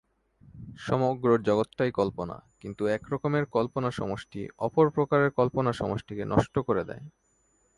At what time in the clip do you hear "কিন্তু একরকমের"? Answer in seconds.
2.59-3.45